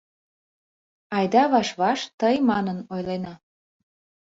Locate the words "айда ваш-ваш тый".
1.17-2.35